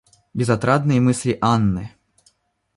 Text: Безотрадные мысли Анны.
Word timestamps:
Безотрадные 0.33 0.99
мысли 0.99 1.37
Анны. 1.41 1.91